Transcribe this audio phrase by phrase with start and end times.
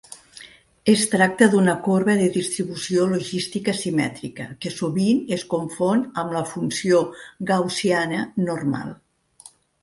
[0.91, 7.03] Es tracta d'una corba de distribució logística simètrica, que sovint es confon amb la funció
[7.53, 8.91] gaussiana "normal".